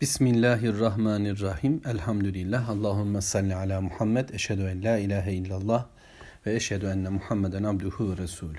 Bismillahirrahmanirrahim. 0.00 1.82
Elhamdülillah. 1.86 2.68
Allahümme 2.68 3.20
salli 3.20 3.54
ala 3.54 3.80
Muhammed. 3.80 4.28
Eşhedü 4.28 4.62
en 4.62 4.84
la 4.84 4.98
ilahe 4.98 5.32
illallah 5.32 5.86
ve 6.46 6.54
eşhedü 6.54 6.86
enne 6.86 7.08
Muhammeden 7.08 7.62
abduhu 7.62 8.12
ve 8.12 8.16
resulü. 8.16 8.58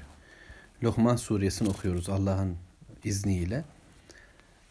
Lokman 0.84 1.16
suresini 1.16 1.70
okuyoruz 1.70 2.10
Allah'ın 2.10 2.58
izniyle. 3.04 3.64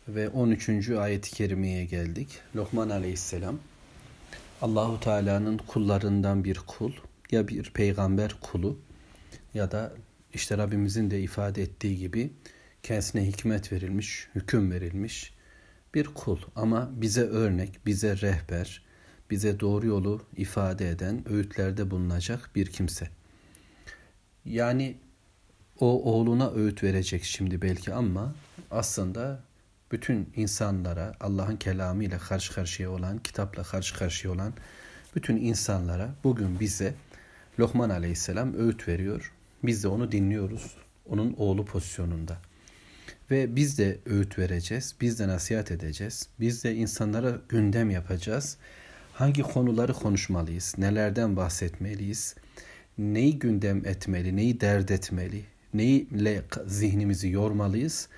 Ve 0.09 0.29
13. 0.29 0.88
ayet-i 0.91 1.30
kerimeye 1.30 1.85
geldik. 1.85 2.29
Lokman 2.56 2.91
aleyhisselam 2.91 3.59
Allahu 4.63 5.01
Teala'nın 5.01 5.59
kullarından 5.59 6.45
bir 6.45 6.59
kul 6.67 6.93
ya 7.31 7.49
bir 7.49 7.71
peygamber 7.71 8.37
kulu 8.41 8.79
ya 9.55 9.71
da 9.71 9.93
işte 10.35 10.59
Rabbimizin 10.59 11.11
de 11.11 11.21
ifade 11.21 11.63
ettiği 11.63 11.99
gibi 11.99 12.31
kendisine 12.83 13.27
hikmet 13.27 13.73
verilmiş, 13.73 14.29
hüküm 14.35 14.71
verilmiş 14.71 15.40
bir 15.95 16.05
kul 16.05 16.38
ama 16.57 16.91
bize 16.93 17.23
örnek, 17.23 17.87
bize 17.87 18.16
rehber, 18.16 18.83
bize 19.30 19.60
doğru 19.60 19.87
yolu 19.87 20.23
ifade 20.37 20.88
eden, 20.88 21.28
öğütlerde 21.28 21.91
bulunacak 21.91 22.51
bir 22.55 22.66
kimse. 22.66 23.09
Yani 24.45 24.97
o 25.80 26.12
oğluna 26.12 26.50
öğüt 26.50 26.83
verecek 26.83 27.24
şimdi 27.24 27.62
belki 27.62 27.95
ama 27.95 28.34
aslında 28.70 29.42
bütün 29.92 30.33
insanlara 30.37 31.14
Allah'ın 31.20 31.56
kelamıyla 31.56 32.19
karşı 32.19 32.55
karşıya 32.55 32.91
olan, 32.91 33.19
kitapla 33.19 33.62
karşı 33.62 33.98
karşıya 33.98 34.33
olan 34.33 34.52
bütün 35.16 35.36
insanlara 35.36 36.14
bugün 36.25 36.61
bize 36.61 36.95
Lokman 37.59 37.91
Aleyhisselam 37.91 38.55
öğüt 38.55 38.88
veriyor. 38.88 39.33
Biz 39.62 39.84
de 39.84 39.88
onu 39.88 40.12
dinliyoruz. 40.12 40.77
Onun 41.09 41.34
oğlu 41.38 41.64
pozisyonunda. 41.64 42.38
Ve 43.30 43.57
biz 43.57 43.79
de 43.79 43.98
öğüt 44.07 44.39
vereceğiz, 44.39 44.95
biz 45.01 45.19
de 45.19 45.29
nasihat 45.29 45.70
edeceğiz, 45.70 46.29
biz 46.41 46.65
de 46.65 46.75
insanlara 46.75 47.39
gündem 47.48 47.91
yapacağız. 47.91 48.56
Hangi 49.12 49.43
konuları 49.43 49.93
konuşmalıyız, 49.93 50.75
nelerden 50.78 51.37
bahsetmeliyiz, 51.37 52.34
neyi 52.98 53.39
gündem 53.39 53.87
etmeli, 53.87 54.37
neyi 54.37 54.61
dert 54.61 54.91
etmeli, 54.91 55.45
neyle 55.75 56.42
zihnimizi 56.67 57.28
yormalıyız. 57.28 58.09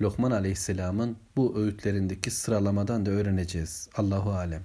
Lokman 0.00 0.30
Aleyhisselam'ın 0.30 1.16
bu 1.36 1.58
öğütlerindeki 1.58 2.30
sıralamadan 2.30 3.06
da 3.06 3.10
öğreneceğiz. 3.10 3.88
Allahu 3.96 4.30
Alem. 4.30 4.62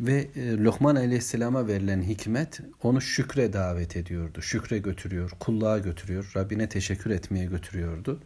Ve 0.00 0.28
e, 0.36 0.56
Lokman 0.56 0.96
Aleyhisselam'a 0.96 1.66
verilen 1.66 2.02
hikmet 2.02 2.60
onu 2.82 3.00
şükre 3.00 3.52
davet 3.52 3.96
ediyordu. 3.96 4.42
Şükre 4.42 4.78
götürüyor, 4.78 5.30
kulluğa 5.40 5.78
götürüyor, 5.78 6.32
Rabbine 6.36 6.68
teşekkür 6.68 7.10
etmeye 7.10 7.44
götürüyordu. 7.44 8.20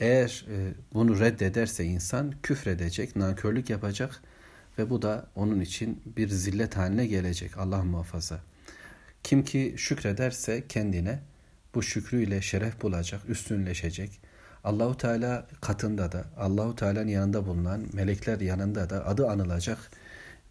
Eğer 0.00 0.46
e, 0.50 0.74
bunu 0.94 1.20
reddederse 1.20 1.84
insan 1.84 2.34
küfredecek, 2.42 3.16
nankörlük 3.16 3.70
yapacak 3.70 4.22
ve 4.78 4.90
bu 4.90 5.02
da 5.02 5.26
onun 5.34 5.60
için 5.60 6.02
bir 6.16 6.28
zillet 6.28 6.76
haline 6.76 7.06
gelecek 7.06 7.58
Allah 7.58 7.84
muhafaza. 7.84 8.40
Kim 9.22 9.44
ki 9.44 9.74
şükrederse 9.76 10.64
kendine 10.68 11.18
bu 11.74 11.82
şükrüyle 11.82 12.42
şeref 12.42 12.82
bulacak, 12.82 13.20
üstünleşecek. 13.28 14.20
Allahu 14.64 14.96
Teala 14.96 15.46
katında 15.60 16.12
da, 16.12 16.24
Allahu 16.36 16.76
Teala'nın 16.76 17.08
yanında 17.08 17.46
bulunan 17.46 17.86
melekler 17.92 18.40
yanında 18.40 18.90
da 18.90 19.06
adı 19.06 19.28
anılacak. 19.28 19.78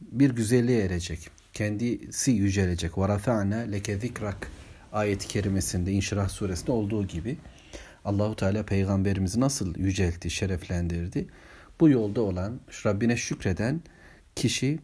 Bir 0.02 0.30
güzelliğe 0.30 0.86
erecek. 0.86 1.30
Kendisi 1.54 2.32
yücelecek. 2.32 2.98
Ve 2.98 3.08
rafa'na 3.08 3.56
leke 3.56 4.00
zikrak 4.00 4.52
ayet-i 4.94 5.28
kerimesinde 5.28 5.92
İnşirah 5.92 6.30
suresinde 6.30 6.72
olduğu 6.72 7.08
gibi 7.08 7.38
Allahu 8.08 8.36
Teala 8.36 8.64
peygamberimizi 8.64 9.40
nasıl 9.40 9.76
yüceltti, 9.76 10.30
şereflendirdi? 10.30 11.28
Bu 11.80 11.90
yolda 11.90 12.22
olan, 12.22 12.60
Rabbine 12.86 13.18
şükreden 13.18 13.82
kişi 14.36 14.80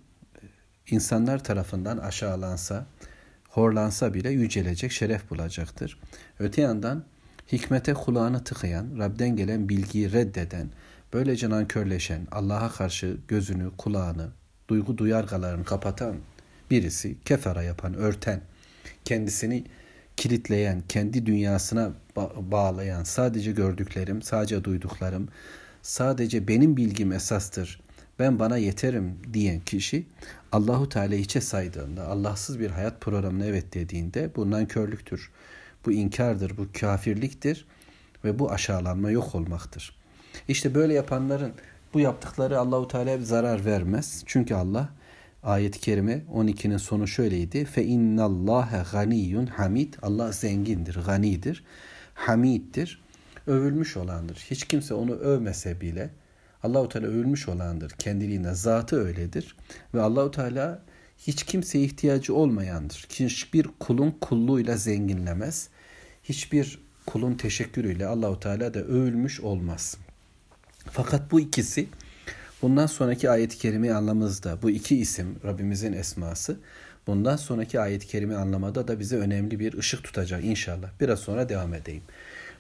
insanlar 0.90 1.44
tarafından 1.44 1.98
aşağılansa, 1.98 2.86
horlansa 3.50 4.14
bile 4.14 4.30
yücelecek, 4.30 4.92
şeref 4.92 5.30
bulacaktır. 5.30 6.00
Öte 6.40 6.62
yandan 6.62 7.04
hikmete 7.52 7.94
kulağını 7.94 8.44
tıkayan, 8.44 8.88
Rab'den 9.00 9.36
gelen 9.36 9.70
bilgiyi 9.70 10.12
reddeden, 10.12 10.70
böylece 11.14 11.50
nankörleşen, 11.50 12.28
Allah'a 12.32 12.72
karşı 12.72 13.18
gözünü, 13.28 13.72
kulağını, 13.78 14.30
duygu 14.68 14.98
duyargalarını 14.98 15.66
kapatan 15.66 16.16
birisi, 16.72 17.16
kefara 17.26 17.64
yapan, 17.64 17.94
örten, 17.94 18.42
kendisini 19.06 19.64
kilitleyen, 20.18 20.84
kendi 20.90 21.26
dünyasına 21.26 21.94
bağlayan, 22.52 23.04
sadece 23.04 23.52
gördüklerim, 23.52 24.22
sadece 24.22 24.64
duyduklarım, 24.64 25.28
sadece 25.82 26.48
benim 26.48 26.78
bilgim 26.78 27.12
esastır, 27.12 27.82
ben 28.20 28.40
bana 28.40 28.58
yeterim 28.58 29.18
diyen 29.34 29.60
kişi 29.60 30.06
Allahu 30.52 30.90
Teala 30.90 31.16
hiçe 31.16 31.42
saydığında, 31.42 32.08
Allahsız 32.08 32.60
bir 32.60 32.70
hayat 32.70 33.02
programına 33.02 33.46
evet 33.46 33.74
dediğinde 33.74 34.32
bundan 34.36 34.68
körlüktür. 34.68 35.32
Bu 35.86 35.92
inkardır, 35.92 36.58
bu 36.58 36.68
kafirliktir 36.80 37.66
ve 38.24 38.40
bu 38.40 38.52
aşağılanma 38.52 39.12
yok 39.12 39.36
olmaktır. 39.36 39.96
İşte 40.48 40.76
böyle 40.76 40.94
yapanların 40.94 41.54
bu 41.94 42.00
yaptıkları 42.00 42.60
Allahu 42.60 42.88
Teala 42.88 43.18
zarar 43.18 43.66
vermez. 43.66 44.24
Çünkü 44.26 44.56
Allah 44.56 44.90
ayet-i 45.44 45.80
kerime 45.80 46.22
12'nin 46.34 46.78
sonu 46.78 47.08
şöyleydi. 47.08 47.66
Fe 47.66 47.84
innallâhe 47.84 48.84
ganiyyun 48.92 49.46
hamid. 49.46 49.94
Allah 50.02 50.32
zengindir, 50.32 51.00
ganidir, 51.06 51.64
hamiddir. 52.14 53.04
Övülmüş 53.48 53.98
olandır. 53.98 54.46
Hiç 54.52 54.64
kimse 54.64 54.94
onu 54.94 55.12
övmese 55.12 55.82
bile 55.82 56.10
Allahu 56.64 56.90
Teala 56.90 57.08
övülmüş 57.08 57.50
olandır. 57.50 57.92
Kendiliğinde 57.92 58.54
zatı 58.54 58.96
öyledir 58.96 59.56
ve 59.94 60.02
Allahu 60.02 60.32
Teala 60.32 60.82
hiç 61.18 61.44
kimseye 61.44 61.86
ihtiyacı 61.86 62.36
olmayandır. 62.36 63.08
Hiçbir 63.10 63.68
kulun 63.80 64.12
kulluğuyla 64.12 64.78
zenginlemez. 64.78 65.70
Hiçbir 66.24 66.80
kulun 67.06 67.34
teşekkürüyle 67.34 68.06
Allahu 68.06 68.40
Teala 68.40 68.74
da 68.74 68.80
övülmüş 68.80 69.42
olmaz. 69.42 69.98
Fakat 70.92 71.32
bu 71.32 71.40
ikisi 71.40 71.88
Bundan 72.64 72.86
sonraki 72.86 73.30
ayet-i 73.30 73.58
kerime 73.58 73.92
anlamımızda 73.92 74.62
bu 74.62 74.70
iki 74.70 74.98
isim 74.98 75.36
Rabbimizin 75.46 75.94
esması 75.94 76.60
bundan 77.08 77.36
sonraki 77.36 77.80
ayet-i 77.80 78.08
kerime 78.08 78.36
anlamada 78.36 78.88
da 78.88 79.00
bize 79.00 79.18
önemli 79.18 79.60
bir 79.60 79.78
ışık 79.78 80.04
tutacak 80.04 80.44
inşallah. 80.46 80.90
Biraz 81.02 81.20
sonra 81.20 81.50
devam 81.50 81.74
edeyim. 81.74 82.04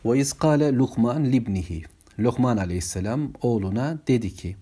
Ve 0.06 0.20
izkale 0.20 0.74
Lukman 0.74 1.26
libnihi. 1.26 1.84
Lokman 2.20 2.58
aleyhisselam 2.58 3.34
oğluna 3.42 3.98
dedi 4.08 4.34
ki 4.34 4.56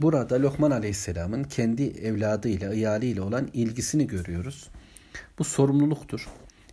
Burada 0.00 0.42
Lokman 0.42 0.70
aleyhisselamın 0.70 1.44
kendi 1.44 1.82
evladıyla, 1.82 2.74
iyaliyle 2.74 3.20
olan 3.20 3.48
ilgisini 3.52 4.06
görüyoruz. 4.06 4.68
Bu 5.38 5.44
sorumluluktur. 5.44 6.28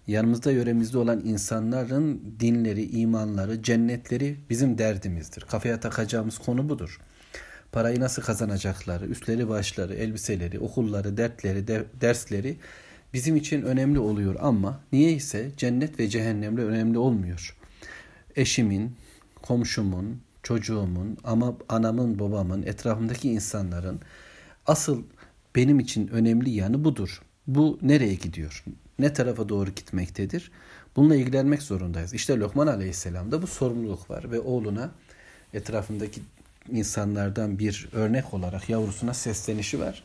Yanımızda 0.08 0.52
yöremizde 0.52 0.98
olan 0.98 1.22
insanların 1.26 2.36
dinleri, 2.40 2.86
imanları, 2.86 3.64
cennetleri 3.64 4.38
bizim 4.50 4.78
derdimizdir. 4.78 5.42
Kafaya 5.42 5.80
takacağımız 5.80 6.38
konu 6.38 6.70
budur. 6.70 7.00
Parayı 7.72 8.00
nasıl 8.00 8.22
kazanacakları, 8.22 9.06
üstleri 9.06 9.50
başları, 9.50 9.94
elbiseleri, 9.94 10.60
okulları, 10.60 11.18
dertleri, 11.18 11.68
de, 11.68 11.86
dersleri 12.02 12.58
bizim 13.14 13.36
için 13.36 13.62
önemli 13.62 14.00
oluyor 14.00 14.36
ama 14.40 14.80
niye 14.92 15.12
ise 15.12 15.52
cennet 15.58 16.00
ve 16.00 16.08
cehennemle 16.08 16.64
önemli 16.64 16.98
olmuyor. 16.98 17.58
Eşimin, 18.36 18.96
komşumun, 19.42 20.22
çocuğumun, 20.44 21.18
ama 21.24 21.58
anamın, 21.70 22.20
babamın, 22.20 22.64
etrafımdaki 22.64 23.32
insanların 23.32 24.00
asıl 24.66 25.04
benim 25.56 25.80
için 25.80 26.08
önemli 26.08 26.50
yanı 26.50 26.84
budur. 26.84 27.22
Bu 27.48 27.80
nereye 27.82 28.16
gidiyor? 28.16 28.64
Ne 29.00 29.14
tarafa 29.14 29.50
doğru 29.50 29.70
gitmektedir? 29.70 30.52
Bununla 30.96 31.16
ilgilenmek 31.16 31.62
zorundayız. 31.62 32.14
İşte 32.14 32.38
Lokman 32.38 32.68
Aleyhisselam'da 32.68 33.42
bu 33.42 33.48
sorumluluk 33.48 34.10
var 34.10 34.32
ve 34.32 34.40
oğluna 34.40 34.92
etrafındaki 35.54 36.22
insanlardan 36.70 37.60
bir 37.60 37.90
örnek 37.94 38.34
olarak 38.34 38.70
yavrusuna 38.70 39.14
seslenişi 39.14 39.80
var. 39.80 40.04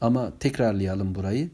Ama 0.00 0.32
tekrarlayalım 0.40 1.14
burayı. 1.14 1.50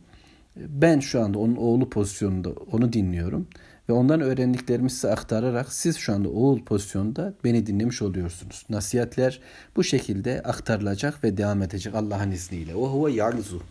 Ben 0.57 1.01
şu 1.01 1.23
anda 1.23 1.39
onun 1.39 1.57
oğlu 1.57 1.91
pozisyonunda 1.91 2.51
onu 2.51 2.93
dinliyorum 2.93 3.49
ve 3.89 3.93
ondan 3.93 4.21
öğrendiklerimi 4.21 4.91
size 4.91 5.11
aktararak 5.11 5.73
siz 5.73 5.97
şu 5.97 6.13
anda 6.15 6.29
oğul 6.29 6.65
pozisyonunda 6.65 7.35
beni 7.45 7.67
dinlemiş 7.67 8.03
oluyorsunuz. 8.03 8.67
Nasihatler 8.71 9.41
bu 9.77 9.85
şekilde 9.85 10.43
aktarılacak 10.43 11.25
ve 11.25 11.37
devam 11.37 11.63
edecek 11.63 11.95
Allah'ın 11.95 12.31
izniyle. 12.31 12.75
O 12.75 12.89
huve 12.89 13.13
yalzu. 13.13 13.63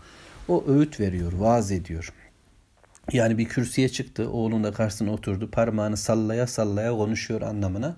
O 0.47 0.63
öğüt 0.67 0.99
veriyor, 0.99 1.33
vaaz 1.33 1.71
ediyor. 1.71 2.13
Yani 3.11 3.37
bir 3.37 3.45
kürsüye 3.45 3.89
çıktı, 3.89 4.29
oğlun 4.29 4.71
karşısına 4.71 5.11
oturdu, 5.11 5.51
parmağını 5.51 5.97
sallaya 5.97 6.47
sallaya 6.47 6.91
konuşuyor 6.91 7.41
anlamına 7.41 7.95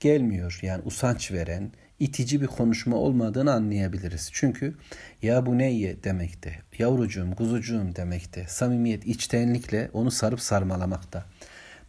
gelmiyor. 0.00 0.58
Yani 0.62 0.82
usanç 0.84 1.32
veren, 1.32 1.70
itici 2.00 2.40
bir 2.40 2.46
konuşma 2.46 2.96
olmadığını 2.96 3.52
anlayabiliriz. 3.52 4.30
Çünkü 4.32 4.74
ya 5.22 5.46
bu 5.46 5.58
neyye 5.58 6.04
demekte, 6.04 6.58
yavrucuğum, 6.78 7.34
kuzucuğum 7.36 7.96
demekte, 7.96 8.44
samimiyet, 8.48 9.06
içtenlikle 9.06 9.90
onu 9.92 10.10
sarıp 10.10 10.40
sarmalamakta. 10.40 11.26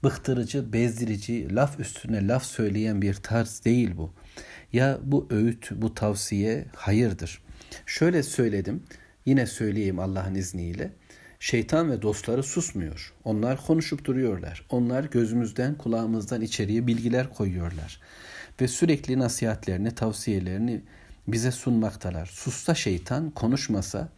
Bıktırıcı, 0.03 0.73
bezdirici, 0.73 1.55
laf 1.55 1.79
üstüne 1.79 2.27
laf 2.27 2.43
söyleyen 2.43 3.01
bir 3.01 3.13
tarz 3.13 3.65
değil 3.65 3.97
bu. 3.97 4.13
ya 4.73 4.97
bu 5.03 5.27
öğüt, 5.29 5.71
bu 5.71 5.93
tavsiye 5.93 6.65
hayırdır. 6.75 7.41
Şöyle 7.85 8.23
söyledim, 8.23 8.83
yine 9.25 9.45
söyleyeyim 9.45 9.99
Allah'ın 9.99 10.35
izniyle. 10.35 10.91
Şeytan 11.39 11.91
ve 11.91 12.01
dostları 12.01 12.43
susmuyor. 12.43 13.13
Onlar 13.23 13.65
konuşup 13.65 14.05
duruyorlar. 14.05 14.65
Onlar 14.69 15.03
gözümüzden, 15.03 15.75
kulağımızdan 15.75 16.41
içeriye 16.41 16.87
bilgiler 16.87 17.33
koyuyorlar. 17.33 18.01
Ve 18.61 18.67
sürekli 18.67 19.19
nasihatlerini, 19.19 19.91
tavsiyelerini 19.95 20.81
bize 21.27 21.51
sunmaktalar. 21.51 22.25
Susta 22.25 22.75
şeytan, 22.75 23.29
konuşmasa, 23.29 24.09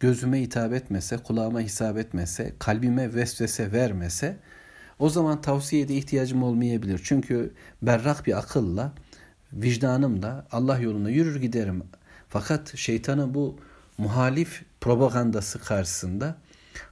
gözüme 0.00 0.40
hitap 0.40 0.72
etmese, 0.72 1.16
kulağıma 1.16 1.60
hitap 1.60 1.98
etmese, 1.98 2.52
kalbime 2.58 3.14
vesvese 3.14 3.72
vermese 3.72 4.36
o 4.98 5.08
zaman 5.08 5.40
tavsiyede 5.40 5.94
ihtiyacım 5.94 6.42
olmayabilir. 6.42 7.00
Çünkü 7.04 7.52
berrak 7.82 8.26
bir 8.26 8.38
akılla, 8.38 8.92
vicdanımla 9.52 10.46
Allah 10.52 10.78
yolunda 10.78 11.10
yürür 11.10 11.40
giderim. 11.40 11.82
Fakat 12.28 12.76
şeytanın 12.76 13.34
bu 13.34 13.58
muhalif 13.98 14.62
propagandası 14.80 15.58
karşısında 15.58 16.36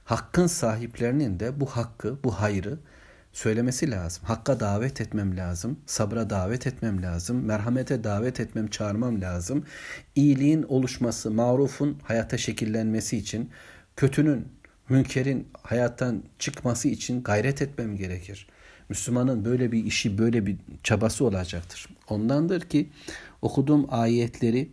hakkın 0.05 0.47
sahiplerinin 0.47 1.39
de 1.39 1.59
bu 1.59 1.65
hakkı, 1.65 2.23
bu 2.23 2.31
hayrı 2.31 2.79
söylemesi 3.33 3.91
lazım. 3.91 4.23
Hakka 4.25 4.59
davet 4.59 5.01
etmem 5.01 5.37
lazım, 5.37 5.79
sabra 5.85 6.29
davet 6.29 6.67
etmem 6.67 7.01
lazım, 7.01 7.45
merhamete 7.45 8.03
davet 8.03 8.39
etmem, 8.39 8.67
çağırmam 8.67 9.21
lazım. 9.21 9.65
İyiliğin 10.15 10.63
oluşması, 10.63 11.31
marufun 11.31 11.97
hayata 12.03 12.37
şekillenmesi 12.37 13.17
için, 13.17 13.49
kötünün, 13.95 14.47
münkerin 14.89 15.47
hayattan 15.63 16.23
çıkması 16.39 16.87
için 16.87 17.23
gayret 17.23 17.61
etmem 17.61 17.97
gerekir. 17.97 18.47
Müslümanın 18.89 19.45
böyle 19.45 19.71
bir 19.71 19.85
işi, 19.85 20.17
böyle 20.17 20.45
bir 20.45 20.57
çabası 20.83 21.25
olacaktır. 21.25 21.87
Ondandır 22.09 22.61
ki 22.61 22.89
okuduğum 23.41 23.85
ayetleri 23.89 24.69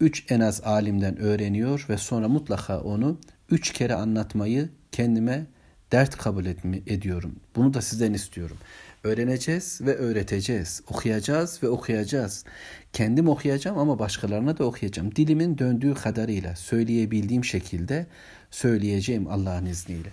üç 0.00 0.24
en 0.30 0.40
az 0.40 0.60
alimden 0.64 1.18
öğreniyor 1.18 1.86
ve 1.88 1.98
sonra 1.98 2.28
mutlaka 2.28 2.80
onu 2.80 3.18
üç 3.50 3.72
kere 3.72 3.94
anlatmayı 3.94 4.68
kendime 4.92 5.46
dert 5.92 6.16
kabul 6.16 6.46
etmi, 6.46 6.82
ediyorum. 6.86 7.36
Bunu 7.56 7.74
da 7.74 7.82
sizden 7.82 8.12
istiyorum. 8.12 8.56
Öğreneceğiz 9.04 9.80
ve 9.80 9.94
öğreteceğiz. 9.94 10.82
Okuyacağız 10.90 11.62
ve 11.62 11.68
okuyacağız. 11.68 12.44
Kendim 12.92 13.28
okuyacağım 13.28 13.78
ama 13.78 13.98
başkalarına 13.98 14.58
da 14.58 14.64
okuyacağım. 14.64 15.16
Dilimin 15.16 15.58
döndüğü 15.58 15.94
kadarıyla 15.94 16.56
söyleyebildiğim 16.56 17.44
şekilde 17.44 18.06
söyleyeceğim 18.50 19.26
Allah'ın 19.28 19.66
izniyle. 19.66 20.08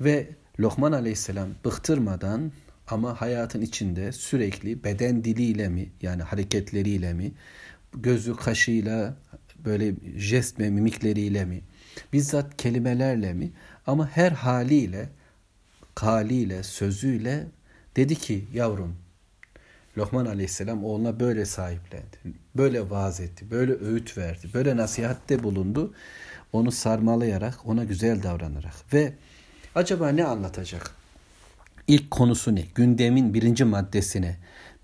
Ve 0.00 0.28
Lokman 0.60 0.92
Aleyhisselam 0.92 1.48
bıktırmadan 1.64 2.52
ama 2.88 3.20
hayatın 3.20 3.60
içinde 3.60 4.12
sürekli 4.12 4.84
beden 4.84 5.24
diliyle 5.24 5.68
mi 5.68 5.88
yani 6.02 6.22
hareketleriyle 6.22 7.12
mi 7.12 7.32
gözü 7.94 8.36
kaşıyla 8.36 9.16
böyle 9.64 9.94
jest 10.16 10.60
ve 10.60 10.70
mimikleriyle 10.70 11.44
mi 11.44 11.60
bizzat 12.12 12.56
kelimelerle 12.56 13.34
mi 13.34 13.52
ama 13.86 14.08
her 14.08 14.32
haliyle 14.32 15.08
haliyle 15.96 16.62
sözüyle 16.62 17.46
dedi 17.96 18.14
ki 18.14 18.44
yavrum 18.54 18.96
Lokman 19.98 20.26
Aleyhisselam 20.26 20.84
oğluna 20.84 21.20
böyle 21.20 21.44
sahiplendi. 21.44 22.16
Böyle 22.56 22.90
vaaz 22.90 23.20
etti. 23.20 23.50
Böyle 23.50 23.72
öğüt 23.72 24.18
verdi. 24.18 24.48
Böyle 24.54 24.76
nasihatte 24.76 25.42
bulundu. 25.42 25.94
Onu 26.52 26.72
sarmalayarak, 26.72 27.66
ona 27.66 27.84
güzel 27.84 28.22
davranarak. 28.22 28.74
Ve 28.92 29.12
acaba 29.74 30.08
ne 30.08 30.24
anlatacak? 30.24 30.90
İlk 31.86 32.10
konusu 32.10 32.54
ne? 32.54 32.64
Gündemin 32.74 33.34
birinci 33.34 33.64
maddesine. 33.64 34.36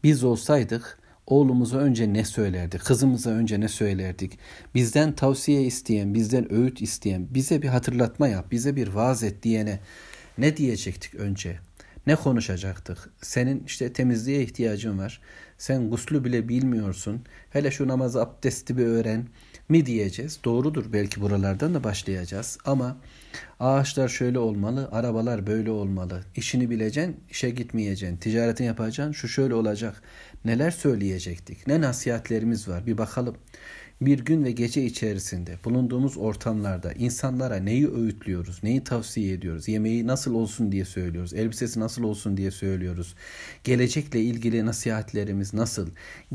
Biz 0.05 0.25
olsaydık 0.25 0.99
oğlumuza 1.31 1.79
önce 1.79 2.13
ne 2.13 2.25
söylerdik? 2.25 2.81
Kızımıza 2.81 3.31
önce 3.31 3.61
ne 3.61 3.69
söylerdik? 3.69 4.39
Bizden 4.75 5.13
tavsiye 5.13 5.63
isteyen, 5.63 6.15
bizden 6.15 6.53
öğüt 6.53 6.83
isteyen, 6.83 7.27
bize 7.31 7.63
bir 7.63 7.69
hatırlatma 7.69 8.29
yap, 8.29 8.51
bize 8.51 8.77
bir 8.77 8.89
vaaz 8.89 9.23
et 9.23 9.43
diyene 9.43 9.81
ne 10.39 10.57
diyecektik 10.57 11.15
önce? 11.15 11.59
Ne 12.07 12.17
konuşacaktık? 12.17 13.11
Senin 13.23 13.65
işte 13.67 13.93
temizliğe 13.93 14.43
ihtiyacın 14.43 14.99
var. 14.99 15.21
Sen 15.61 15.91
guslü 15.91 16.25
bile 16.25 16.49
bilmiyorsun. 16.49 17.23
Hele 17.51 17.71
şu 17.71 17.89
namazı 17.89 18.23
abdesti 18.23 18.79
bir 18.79 18.87
öğren 18.87 19.27
mi 19.69 19.87
diyeceğiz. 19.87 20.41
Doğrudur 20.45 20.93
belki 20.93 21.21
buralardan 21.21 21.75
da 21.75 21.85
başlayacağız. 21.85 22.59
Ama 22.65 22.97
ağaçlar 23.61 24.09
şöyle 24.09 24.39
olmalı, 24.39 24.89
arabalar 24.93 25.47
böyle 25.47 25.71
olmalı. 25.71 26.25
İşini 26.37 26.71
bileceksin, 26.71 27.17
işe 27.31 27.51
gitmeyeceksin. 27.51 28.17
Ticaretini 28.17 28.67
yapacaksın, 28.67 29.13
şu 29.13 29.29
şöyle 29.29 29.55
olacak. 29.55 30.03
Neler 30.45 30.71
söyleyecektik? 30.71 31.67
Ne 31.67 31.81
nasihatlerimiz 31.81 32.69
var? 32.69 32.87
Bir 32.87 32.99
bakalım 32.99 33.37
bir 34.01 34.19
gün 34.19 34.45
ve 34.45 34.53
gece 34.53 34.83
içerisinde 34.85 35.59
bulunduğumuz 35.65 36.17
ortamlarda 36.17 36.93
insanlara 36.93 37.57
neyi 37.57 37.91
öğütlüyoruz, 37.91 38.63
neyi 38.63 38.85
tavsiye 38.85 39.33
ediyoruz, 39.33 39.69
yemeği 39.69 40.07
nasıl 40.07 40.35
olsun 40.35 40.73
diye 40.73 40.85
söylüyoruz, 40.85 41.35
elbisesi 41.35 41.81
nasıl 41.81 42.03
olsun 42.03 42.37
diye 42.37 42.51
söylüyoruz, 42.51 43.15
gelecekle 43.65 44.21
ilgili 44.21 44.67
nasihatlerimiz 44.67 45.55
nasıl, 45.55 45.89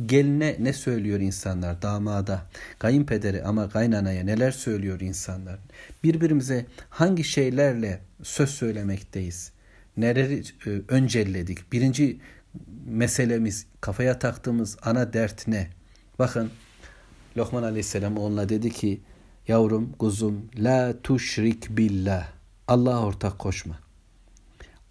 geline 0.06 0.56
ne 0.60 0.74
söylüyor 0.74 1.20
insanlar, 1.20 1.82
damada, 1.82 2.46
kayınpederi 2.80 3.44
ama 3.44 3.70
kaynanaya 3.70 4.24
neler 4.24 4.52
söylüyor 4.52 5.00
insanlar, 5.00 5.60
birbirimize 6.04 6.66
hangi 6.90 7.24
şeylerle 7.24 8.00
söz 8.24 8.50
söylemekteyiz, 8.50 9.52
neleri 9.98 10.44
e, 10.68 10.70
öncelledik, 10.88 11.72
birinci 11.72 12.20
meselemiz, 12.86 13.66
kafaya 13.82 14.20
taktığımız 14.20 14.78
ana 14.82 15.14
dert 15.14 15.48
ne? 15.48 15.68
Bakın 16.20 16.52
Lokman 17.38 17.64
Aleyhisselam 17.64 18.18
onunla 18.18 18.50
dedi 18.50 18.72
ki 18.72 19.02
yavrum 19.48 19.92
kuzum 20.00 20.50
la 20.58 20.94
tuşrik 21.04 21.78
billah 21.78 22.28
Allah'a 22.68 23.06
ortak 23.06 23.40
koşma. 23.40 23.80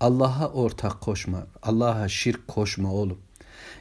Allah'a 0.01 0.53
ortak 0.53 1.01
koşma. 1.01 1.47
Allah'a 1.63 2.09
şirk 2.09 2.49
koşma 2.49 2.93
oğlum. 2.93 3.19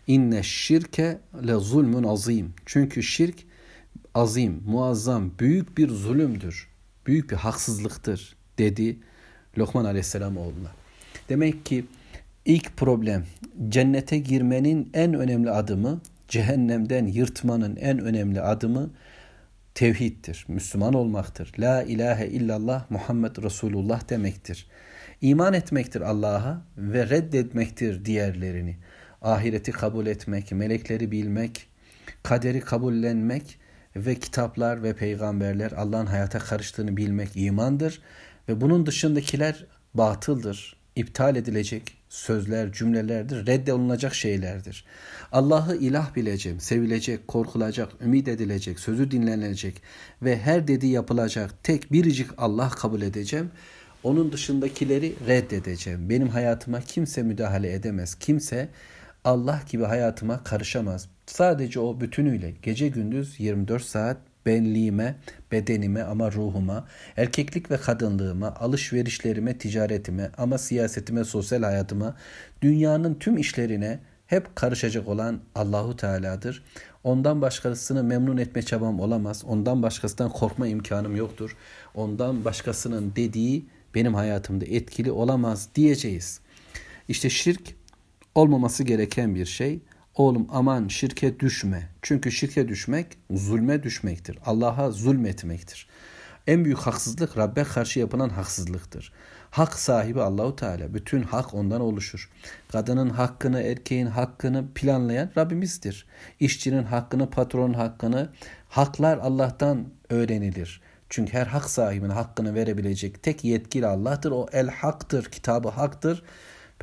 İnne 0.07 0.43
şirke 0.43 1.19
le 1.47 1.53
zulmün 1.55 2.03
azim. 2.03 2.53
Çünkü 2.65 3.03
şirk 3.03 3.35
azim, 4.13 4.63
muazzam, 4.65 5.31
büyük 5.39 5.77
bir 5.77 5.89
zulümdür. 5.89 6.67
Büyük 7.07 7.31
bir 7.31 7.35
haksızlıktır 7.35 8.35
dedi 8.57 8.97
Lokman 9.57 9.85
Aleyhisselam 9.85 10.37
oğluna. 10.37 10.71
Demek 11.29 11.65
ki 11.65 11.85
ilk 12.45 12.77
problem 12.77 13.25
cennete 13.69 14.17
girmenin 14.17 14.89
en 14.93 15.13
önemli 15.13 15.51
adımı 15.51 16.01
cehennemden 16.33 17.05
yırtmanın 17.05 17.75
en 17.75 17.99
önemli 17.99 18.41
adımı 18.41 18.91
tevhiddir, 19.75 20.45
Müslüman 20.47 20.93
olmaktır. 20.93 21.51
La 21.59 21.83
ilahe 21.83 22.27
illallah 22.27 22.91
Muhammed 22.91 23.43
Resulullah 23.43 24.09
demektir. 24.09 24.67
İman 25.21 25.53
etmektir 25.53 26.01
Allah'a 26.01 26.61
ve 26.77 27.09
reddetmektir 27.09 28.05
diğerlerini. 28.05 28.77
Ahireti 29.21 29.71
kabul 29.71 30.05
etmek, 30.05 30.51
melekleri 30.51 31.11
bilmek, 31.11 31.67
kaderi 32.23 32.59
kabullenmek 32.59 33.59
ve 33.95 34.15
kitaplar 34.15 34.83
ve 34.83 34.95
peygamberler 34.95 35.71
Allah'ın 35.71 36.05
hayata 36.05 36.39
karıştığını 36.39 36.97
bilmek 36.97 37.29
imandır. 37.35 38.01
Ve 38.49 38.61
bunun 38.61 38.85
dışındakiler 38.85 39.65
batıldır, 39.93 40.75
iptal 40.95 41.35
edilecek, 41.35 41.97
sözler, 42.09 42.71
cümlelerdir, 42.71 43.47
reddolunacak 43.47 44.15
şeylerdir. 44.15 44.85
Allah'ı 45.31 45.75
ilah 45.75 46.15
bileceğim, 46.15 46.59
sevilecek, 46.59 47.27
korkulacak, 47.27 47.89
ümit 48.01 48.27
edilecek, 48.27 48.79
sözü 48.79 49.11
dinlenecek 49.11 49.81
ve 50.21 50.39
her 50.39 50.67
dediği 50.67 50.91
yapılacak 50.91 51.63
tek 51.63 51.91
biricik 51.91 52.29
Allah 52.37 52.69
kabul 52.69 53.01
edeceğim. 53.01 53.51
Onun 54.03 54.31
dışındakileri 54.31 55.13
reddedeceğim. 55.27 56.09
Benim 56.09 56.29
hayatıma 56.29 56.81
kimse 56.81 57.23
müdahale 57.23 57.73
edemez. 57.73 58.15
Kimse 58.15 58.69
Allah 59.23 59.61
gibi 59.69 59.83
hayatıma 59.83 60.43
karışamaz. 60.43 61.09
Sadece 61.25 61.79
o 61.79 62.01
bütünüyle 62.01 62.53
gece 62.61 62.87
gündüz 62.87 63.39
24 63.39 63.83
saat 63.83 64.17
benliğime, 64.45 65.15
bedenime 65.51 66.03
ama 66.03 66.31
ruhuma, 66.31 66.87
erkeklik 67.17 67.71
ve 67.71 67.77
kadınlığıma, 67.77 68.55
alışverişlerime, 68.55 69.57
ticaretime 69.57 70.31
ama 70.37 70.57
siyasetime, 70.57 71.23
sosyal 71.23 71.63
hayatıma, 71.63 72.15
dünyanın 72.61 73.15
tüm 73.15 73.37
işlerine 73.37 73.99
hep 74.27 74.55
karışacak 74.55 75.07
olan 75.07 75.39
Allahu 75.55 75.97
Teala'dır. 75.97 76.63
Ondan 77.03 77.41
başkasını 77.41 78.03
memnun 78.03 78.37
etme 78.37 78.61
çabam 78.61 78.99
olamaz. 78.99 79.43
Ondan 79.47 79.83
başkasından 79.83 80.29
korkma 80.29 80.67
imkanım 80.67 81.15
yoktur. 81.15 81.57
Ondan 81.95 82.45
başkasının 82.45 83.13
dediği 83.15 83.65
benim 83.95 84.13
hayatımda 84.13 84.65
etkili 84.65 85.11
olamaz 85.11 85.69
diyeceğiz. 85.75 86.39
İşte 87.07 87.29
şirk 87.29 87.61
olmaması 88.35 88.83
gereken 88.83 89.35
bir 89.35 89.45
şey. 89.45 89.79
Oğlum 90.15 90.47
aman 90.49 90.87
şirke 90.87 91.39
düşme. 91.39 91.89
Çünkü 92.01 92.31
şirke 92.31 92.67
düşmek 92.67 93.17
zulme 93.31 93.83
düşmektir. 93.83 94.39
Allah'a 94.45 94.91
zulmetmektir. 94.91 95.87
En 96.47 96.65
büyük 96.65 96.79
haksızlık 96.79 97.37
Rabbe 97.37 97.63
karşı 97.63 97.99
yapılan 97.99 98.29
haksızlıktır. 98.29 99.13
Hak 99.51 99.79
sahibi 99.79 100.21
Allahu 100.21 100.55
Teala. 100.55 100.93
Bütün 100.93 101.21
hak 101.23 101.53
ondan 101.53 101.81
oluşur. 101.81 102.29
Kadının 102.71 103.09
hakkını, 103.09 103.61
erkeğin 103.61 104.05
hakkını 104.05 104.65
planlayan 104.75 105.29
Rabbimizdir. 105.37 106.05
İşçinin 106.39 106.83
hakkını, 106.83 107.29
patronun 107.29 107.73
hakkını, 107.73 108.29
haklar 108.69 109.17
Allah'tan 109.17 109.85
öğrenilir. 110.09 110.81
Çünkü 111.09 111.33
her 111.33 111.47
hak 111.47 111.69
sahibine 111.69 112.13
hakkını 112.13 112.55
verebilecek 112.55 113.23
tek 113.23 113.43
yetkili 113.43 113.87
Allah'tır. 113.87 114.31
O 114.31 114.47
el 114.51 114.67
haktır, 114.67 115.25
kitabı 115.25 115.69
haktır. 115.69 116.23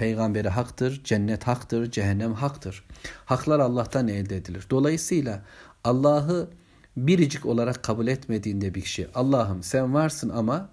Peygamberi 0.01 0.49
haktır, 0.49 1.01
cennet 1.05 1.47
haktır, 1.47 1.91
cehennem 1.91 2.35
haktır. 2.35 2.85
Haklar 3.25 3.59
Allah'tan 3.61 4.09
elde 4.09 4.37
edilir. 4.37 4.67
Dolayısıyla 4.71 5.43
Allah'ı 5.85 6.51
biricik 6.97 7.47
olarak 7.47 7.83
kabul 7.83 8.07
etmediğinde 8.07 8.75
bir 8.75 8.81
kişi 8.81 9.09
Allah'ım 9.15 9.63
sen 9.63 9.95
varsın 9.95 10.29
ama 10.29 10.69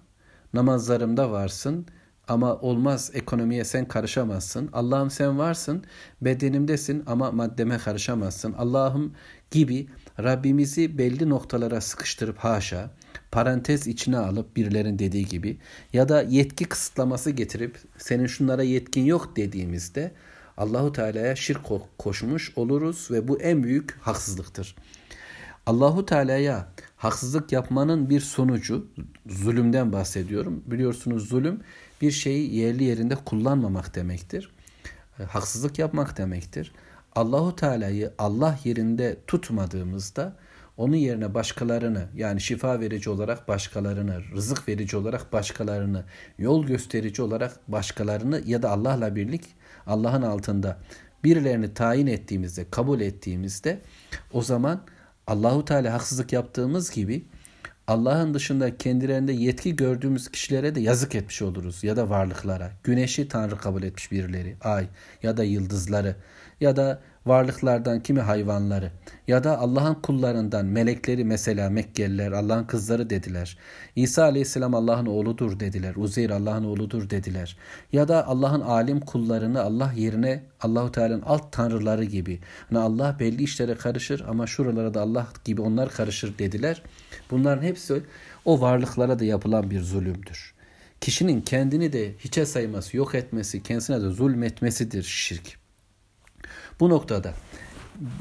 namazlarımda 0.54 1.32
varsın 1.32 1.86
ama 2.28 2.56
olmaz 2.56 3.12
ekonomiye 3.14 3.64
sen 3.64 3.88
karışamazsın. 3.88 4.70
Allah'ım 4.74 5.10
sen 5.10 5.38
varsın 5.38 5.84
bedenimdesin 6.22 7.04
ama 7.08 7.32
maddeme 7.32 7.78
karışamazsın. 7.78 8.54
Allah'ım 8.54 9.14
gibi 9.52 9.88
Rabbimizi 10.20 10.98
belli 10.98 11.30
noktalara 11.30 11.82
sıkıştırıp 11.82 12.38
haşa 12.38 12.92
parantez 13.32 13.88
içine 13.88 14.18
alıp 14.18 14.56
birilerin 14.56 15.00
dediği 15.00 15.26
gibi 15.26 15.58
ya 15.94 16.10
da 16.10 16.22
yetki 16.22 16.66
kısıtlaması 16.66 17.32
getirip 17.32 17.78
senin 17.98 18.28
şunlara 18.28 18.64
yetkin 18.64 19.06
yok 19.06 19.38
dediğimizde 19.38 20.12
Allahu 20.58 20.92
Teala'ya 20.92 21.36
şirk 21.36 21.60
koşmuş 21.98 22.54
oluruz 22.56 23.12
ve 23.12 23.28
bu 23.28 23.42
en 23.42 23.64
büyük 23.64 23.98
haksızlıktır. 24.02 24.76
Allahu 25.66 26.06
Teala'ya 26.06 26.68
haksızlık 26.98 27.52
yapmanın 27.52 28.10
bir 28.10 28.20
sonucu 28.20 28.88
zulümden 29.28 29.92
bahsediyorum. 29.92 30.64
Biliyorsunuz 30.66 31.30
zulüm 31.30 31.62
bir 32.02 32.12
şeyi 32.12 32.56
yerli 32.56 32.84
yerinde 32.84 33.16
kullanmamak 33.16 33.96
demektir. 33.96 34.52
E, 35.20 35.24
haksızlık 35.24 35.80
yapmak 35.80 36.18
demektir. 36.18 36.72
Allahu 37.16 37.56
Teala'yı 37.56 38.14
Allah 38.18 38.60
yerinde 38.64 39.18
tutmadığımızda 39.28 40.36
onun 40.78 40.96
yerine 40.96 41.34
başkalarını 41.34 42.08
yani 42.16 42.42
şifa 42.42 42.80
verici 42.80 43.10
olarak 43.10 43.48
başkalarını, 43.48 44.22
rızık 44.36 44.68
verici 44.68 44.98
olarak 44.98 45.34
başkalarını, 45.34 46.04
yol 46.38 46.66
gösterici 46.66 47.22
olarak 47.22 47.60
başkalarını 47.68 48.42
ya 48.46 48.62
da 48.62 48.70
Allah'la 48.70 49.16
birlik 49.16 49.44
Allah'ın 49.88 50.22
altında 50.22 50.78
birilerini 51.24 51.74
tayin 51.74 52.08
ettiğimizde, 52.08 52.66
kabul 52.72 53.02
ettiğimizde 53.02 53.82
o 54.34 54.42
zaman 54.42 54.82
Allahu 55.28 55.66
Teala 55.66 55.94
haksızlık 55.94 56.34
yaptığımız 56.34 56.92
gibi 56.92 57.26
Allah'ın 57.88 58.34
dışında 58.34 58.78
kendilerinde 58.78 59.34
yetki 59.34 59.76
gördüğümüz 59.76 60.32
kişilere 60.32 60.76
de 60.76 60.80
yazık 60.80 61.16
etmiş 61.16 61.42
oluruz 61.42 61.84
ya 61.84 61.98
da 61.98 62.10
varlıklara. 62.10 62.72
Güneşi 62.84 63.28
Tanrı 63.28 63.58
kabul 63.58 63.84
etmiş 63.84 64.12
birileri, 64.12 64.58
ay 64.62 64.88
ya 65.24 65.38
da 65.38 65.44
yıldızları 65.44 66.16
ya 66.62 66.76
da 66.76 67.02
varlıklardan 67.28 68.00
kimi 68.00 68.22
hayvanları 68.22 68.92
ya 69.28 69.44
da 69.44 69.60
Allah'ın 69.60 69.94
kullarından 69.94 70.66
melekleri 70.66 71.26
mesela 71.26 71.70
Mekkeliler 71.70 72.32
Allah'ın 72.32 72.64
kızları 72.64 73.10
dediler. 73.10 73.58
İsa 73.96 74.24
aleyhisselam 74.24 74.76
Allah'ın 74.76 75.06
oğludur 75.06 75.60
dediler. 75.60 75.94
Uzeyr 75.96 76.30
Allah'ın 76.30 76.64
oğludur 76.64 77.10
dediler. 77.10 77.58
Ya 77.92 78.08
da 78.08 78.28
Allah'ın 78.28 78.62
alim 78.62 79.00
kullarını 79.00 79.62
Allah 79.62 79.94
yerine 79.96 80.44
Allahu 80.62 80.92
Teala'nın 80.92 81.22
alt 81.22 81.52
tanrıları 81.52 82.04
gibi. 82.04 82.40
Yani 82.72 82.84
Allah 82.84 83.16
belli 83.20 83.44
işlere 83.44 83.76
karışır 83.76 84.26
ama 84.28 84.48
şuralara 84.48 84.94
da 84.94 85.02
Allah 85.02 85.28
gibi 85.46 85.62
onlar 85.62 85.90
karışır 85.90 86.38
dediler. 86.38 86.82
Bunların 87.32 87.64
hepsi 87.64 88.04
o 88.46 88.62
varlıklara 88.62 89.20
da 89.20 89.26
yapılan 89.26 89.72
bir 89.72 89.82
zulümdür. 89.82 90.54
Kişinin 91.02 91.42
kendini 91.42 91.94
de 91.94 92.14
hiçe 92.20 92.46
sayması, 92.46 92.98
yok 92.98 93.16
etmesi, 93.16 93.64
kendisine 93.64 94.02
de 94.02 94.10
zulmetmesidir 94.10 95.04
şirk. 95.04 95.67
Bu 96.80 96.90
noktada 96.90 97.34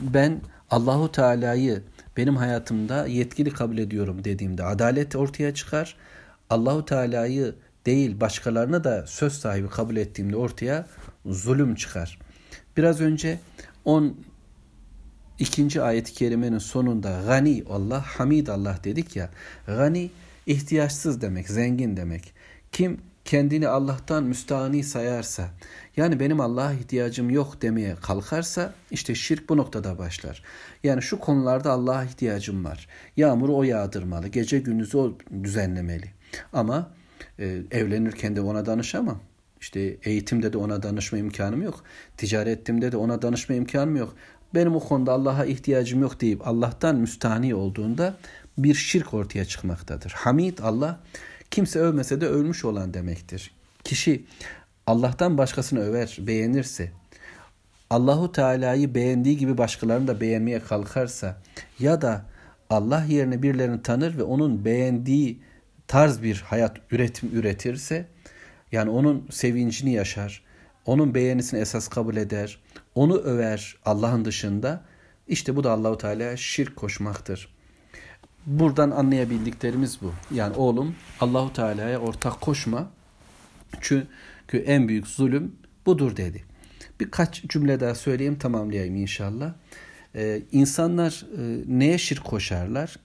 ben 0.01 0.41
Allahu 0.71 1.13
Teala'yı 1.13 1.83
benim 2.17 2.37
hayatımda 2.37 3.07
yetkili 3.07 3.51
kabul 3.51 3.79
ediyorum 3.79 4.25
dediğimde 4.25 4.65
adalet 4.65 5.17
ortaya 5.17 5.55
çıkar. 5.55 5.97
Allahu 6.51 6.85
Teala'yı 6.85 7.55
değil 7.87 8.21
başkalarına 8.21 8.85
da 8.85 9.07
söz 9.07 9.33
sahibi 9.33 9.69
kabul 9.69 9.97
ettiğimde 9.97 10.37
ortaya 10.37 10.87
zulüm 11.27 11.75
çıkar. 11.75 12.19
Biraz 12.77 13.01
önce 13.01 13.41
10 13.85 14.17
ikinci 15.39 15.83
ayet-i 15.83 16.13
kerimenin 16.13 16.59
sonunda 16.59 17.23
gani 17.27 17.65
Allah, 17.71 18.01
hamid 18.01 18.47
Allah 18.47 18.79
dedik 18.85 19.17
ya. 19.17 19.31
Gani 19.67 20.11
ihtiyaçsız 20.47 21.21
demek, 21.21 21.49
zengin 21.49 21.97
demek. 21.97 22.33
Kim 22.73 23.01
kendini 23.27 23.69
Allah'tan 23.69 24.25
müstahni 24.25 24.85
sayarsa, 24.85 25.49
yani 25.97 26.21
benim 26.21 26.41
Allah'a 26.41 26.73
ihtiyacım 26.73 27.31
yok 27.31 27.63
demeye 27.63 27.97
kalkarsa 28.03 28.73
işte 28.91 29.15
şirk 29.15 29.49
bu 29.49 29.57
noktada 29.57 29.99
başlar. 29.99 30.43
Yani 30.85 31.03
şu 31.03 31.19
konularda 31.19 31.71
Allah'a 31.71 32.05
ihtiyacım 32.05 32.65
var. 32.65 32.89
Yağmuru 33.17 33.57
o 33.57 33.63
yağdırmalı, 33.63 34.29
gece 34.29 34.59
gündüzü 34.59 34.99
o 34.99 35.19
düzenlemeli. 35.43 36.11
Ama 36.53 36.91
e, 37.39 37.63
evlenirken 37.71 38.37
de 38.37 38.41
ona 38.41 38.67
danışamam. 38.67 39.21
İşte 39.61 39.97
eğitimde 40.03 40.53
de 40.53 40.59
ona 40.59 40.83
danışma 40.83 41.19
imkanım 41.19 41.63
yok. 41.63 41.85
Ticaretimde 42.17 42.93
de 42.93 42.97
ona 42.97 43.23
danışma 43.23 43.55
imkanım 43.55 43.97
yok. 43.97 44.15
Benim 44.55 44.77
o 44.77 44.81
konuda 44.81 45.13
Allah'a 45.13 45.45
ihtiyacım 45.45 46.01
yok 46.01 46.21
deyip 46.21 46.47
Allah'tan 46.47 46.97
müstahni 46.97 47.55
olduğunda 47.55 48.17
bir 48.59 48.75
şirk 48.75 49.15
ortaya 49.15 49.45
çıkmaktadır. 49.45 50.13
Hamid 50.17 50.59
Allah 50.59 51.01
kimse 51.51 51.79
övmese 51.79 52.21
de 52.21 52.27
ölmüş 52.27 52.65
olan 52.65 52.95
demektir. 52.95 53.51
Kişi 53.85 54.25
Allah'tan 54.87 55.39
başkasını 55.39 55.81
över, 55.81 56.17
beğenirse, 56.21 56.93
Allahu 57.91 58.33
Teala'yı 58.33 58.95
beğendiği 58.95 59.37
gibi 59.37 59.59
başkalarını 59.59 60.09
da 60.09 60.21
beğenmeye 60.21 60.61
kalkarsa 60.61 61.43
ya 61.79 62.03
da 62.03 62.25
Allah 62.71 63.05
yerine 63.09 63.43
birilerini 63.43 63.83
tanır 63.83 64.19
ve 64.19 64.23
onun 64.23 64.65
beğendiği 64.65 65.41
tarz 65.87 66.23
bir 66.23 66.45
hayat 66.47 66.77
üretim 66.91 67.31
üretirse 67.33 68.07
yani 68.73 68.91
onun 68.91 69.29
sevincini 69.31 69.93
yaşar, 69.93 70.43
onun 70.87 71.15
beğenisini 71.15 71.61
esas 71.61 71.89
kabul 71.89 72.17
eder, 72.17 72.59
onu 72.95 73.19
över 73.19 73.77
Allah'ın 73.85 74.25
dışında 74.25 74.85
işte 75.29 75.57
bu 75.57 75.65
da 75.65 75.71
Allahu 75.71 75.99
Teala 75.99 76.37
şirk 76.37 76.77
koşmaktır. 76.77 77.56
Buradan 78.47 78.91
anlayabildiklerimiz 78.91 79.99
bu. 80.03 80.13
Yani 80.35 80.57
oğlum 80.57 80.95
Allahu 81.21 81.53
Teala'ya 81.53 81.99
ortak 81.99 82.41
koşma. 82.41 82.91
Çünkü 83.81 84.59
en 84.67 84.89
büyük 84.89 85.07
zulüm 85.07 85.57
budur 85.87 86.17
dedi. 86.17 86.45
Birkaç 87.01 87.45
cümle 87.45 87.81
daha 87.81 87.95
söyleyeyim 87.95 88.39
tamamlayayım 88.39 88.97
inşallah. 88.97 89.55
Ee, 90.15 90.43
insanlar 90.53 91.27
e, 91.39 91.65
neye 91.79 91.99
şirk 91.99 92.25
koşarlar? 92.25 92.97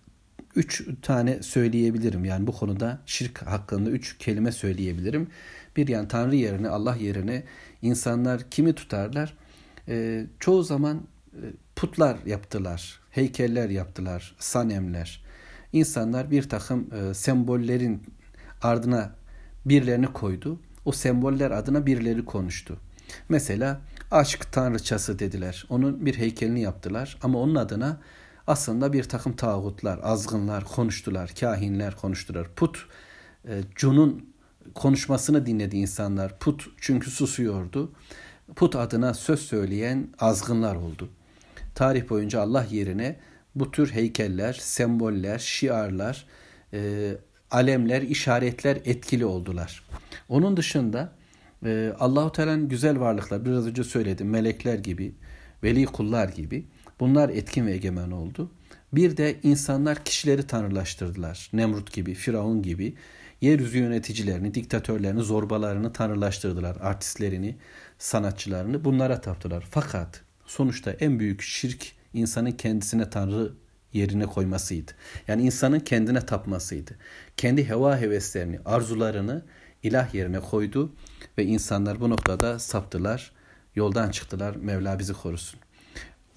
Üç 0.55 0.88
tane 1.01 1.43
söyleyebilirim. 1.43 2.25
Yani 2.25 2.48
bu 2.48 2.51
konuda 2.51 3.00
şirk 3.05 3.41
hakkında 3.41 3.89
üç 3.89 4.17
kelime 4.17 4.51
söyleyebilirim. 4.51 5.27
Bir 5.77 5.88
yani 5.88 6.07
Tanrı 6.07 6.36
yerine 6.36 6.69
Allah 6.69 6.95
yerine 6.95 7.43
insanlar 7.81 8.50
kimi 8.50 8.74
tutarlar? 8.74 9.33
Ee, 9.88 10.25
çoğu 10.39 10.63
zaman 10.63 11.01
e, 11.33 11.43
putlar 11.75 12.17
yaptılar, 12.25 13.00
heykeller 13.12 13.69
yaptılar, 13.69 14.36
sanemler. 14.39 15.30
İnsanlar 15.74 16.32
bir 16.32 16.50
takım 16.50 16.88
e, 16.94 17.13
sembollerin 17.13 18.04
ardına 18.62 19.16
birilerini 19.66 20.08
koydu 20.08 20.60
o 20.86 20.92
semboller 20.92 21.51
adına 21.51 21.86
birileri 21.86 22.25
konuştu. 22.25 22.78
Mesela 23.30 23.82
aşk 24.12 24.51
tanrıçası 24.51 25.20
dediler. 25.20 25.66
Onun 25.70 26.06
bir 26.06 26.18
heykelini 26.18 26.62
yaptılar 26.62 27.18
ama 27.24 27.40
onun 27.40 27.56
adına 27.56 28.01
aslında 28.48 28.94
bir 28.94 29.04
takım 29.04 29.36
tağutlar, 29.36 30.00
azgınlar 30.04 30.63
konuştular, 30.63 31.32
kahinler 31.40 31.96
konuştular. 31.96 32.48
Put, 32.56 32.88
e, 33.48 33.62
Cun'un 33.75 34.34
konuşmasını 34.75 35.46
dinledi 35.46 35.78
insanlar. 35.78 36.40
Put 36.40 36.68
çünkü 36.78 37.12
susuyordu. 37.12 37.92
Put 38.56 38.75
adına 38.75 39.13
söz 39.13 39.40
söyleyen 39.40 40.08
azgınlar 40.20 40.75
oldu. 40.75 41.10
Tarih 41.75 42.10
boyunca 42.10 42.42
Allah 42.42 42.66
yerine 42.72 43.20
bu 43.55 43.72
tür 43.72 43.91
heykeller, 43.91 44.53
semboller, 44.53 45.39
şiarlar, 45.39 46.25
e, 46.74 47.12
alemler, 47.51 48.01
işaretler 48.01 48.77
etkili 48.86 49.25
oldular. 49.25 49.84
Onun 50.29 50.58
dışında 50.58 51.13
e, 51.65 51.93
Allahu 52.00 52.31
Teala'nın 52.31 52.70
güzel 52.70 53.00
varlıklar, 53.00 53.46
biraz 53.46 53.67
önce 53.67 53.84
söyledim, 53.84 54.29
melekler 54.29 54.75
gibi, 54.75 55.15
veli 55.63 55.86
kullar 55.86 56.29
gibi 56.29 56.65
bunlar 57.00 57.29
etkin 57.29 57.67
ve 57.67 57.74
egemen 57.74 58.12
oldu. 58.12 58.51
Bir 58.93 59.17
de 59.17 59.36
insanlar 59.43 60.03
kişileri 60.03 60.48
tanrılaştırdılar. 60.48 61.50
Nemrut 61.53 61.93
gibi, 61.93 62.13
Firavun 62.13 62.62
gibi 62.62 62.96
yeryüzü 63.41 63.77
yöneticilerini, 63.79 64.53
diktatörlerini, 64.53 65.22
zorbalarını 65.22 65.93
tanrılaştırdılar. 65.93 66.77
Artistlerini, 66.81 67.55
sanatçılarını 68.00 68.86
bunlara 68.86 69.22
taptılar. 69.22 69.67
Fakat 69.70 70.22
sonuçta 70.46 70.91
en 70.91 71.20
büyük 71.20 71.41
şirk 71.41 71.91
insanın 72.13 72.51
kendisine 72.51 73.10
tanrı 73.10 73.53
yerine 73.94 74.25
koymasıydı. 74.25 74.91
Yani 75.27 75.41
insanın 75.41 75.80
kendine 75.80 76.25
tapmasıydı. 76.25 76.91
Kendi 77.38 77.70
heva 77.70 78.00
heveslerini, 78.00 78.60
arzularını 78.65 79.46
ilah 79.84 80.13
yerine 80.13 80.39
koydu 80.39 80.94
ve 81.38 81.46
insanlar 81.46 82.00
bu 82.00 82.10
noktada 82.10 82.60
saptılar, 82.60 83.32
yoldan 83.75 84.12
çıktılar. 84.12 84.56
Mevla 84.56 85.00
bizi 85.00 85.13
korusun. 85.13 85.60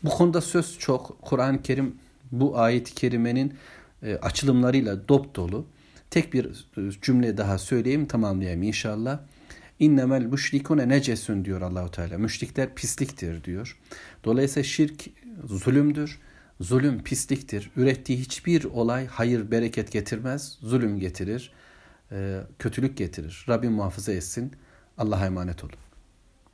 Bu 0.02 0.10
konuda 0.10 0.40
söz 0.40 0.78
çok. 0.78 1.22
Kur'an-ı 1.22 1.62
Kerim 1.62 1.96
bu 2.32 2.58
ayet-i 2.58 2.94
kerimenin 2.94 3.54
e, 4.02 4.14
açılımlarıyla 4.14 5.08
dop 5.08 5.34
dolu. 5.36 5.66
Tek 6.10 6.32
bir 6.32 6.44
e, 6.76 7.00
cümle 7.02 7.36
daha 7.36 7.58
söyleyeyim 7.58 8.06
tamamlayayım 8.06 8.62
inşallah. 8.62 9.20
İnnemel 9.78 10.22
müşrikune 10.22 10.88
necesun 10.88 11.44
diyor 11.44 11.60
Allahu 11.60 11.90
Teala. 11.90 12.18
Müşrikler 12.18 12.74
pisliktir 12.74 13.44
diyor. 13.44 13.78
Dolayısıyla 14.24 14.64
şirk 14.64 15.23
zulümdür. 15.44 16.18
Zulüm 16.60 17.02
pisliktir. 17.02 17.70
Ürettiği 17.76 18.18
hiçbir 18.18 18.64
olay 18.64 19.06
hayır 19.06 19.50
bereket 19.50 19.92
getirmez. 19.92 20.58
Zulüm 20.60 21.00
getirir. 21.00 21.52
E, 22.12 22.40
kötülük 22.58 22.96
getirir. 22.96 23.44
Rabbim 23.48 23.72
muhafaza 23.72 24.12
etsin. 24.12 24.52
Allah'a 24.98 25.26
emanet 25.26 25.64
olun. 25.64 25.78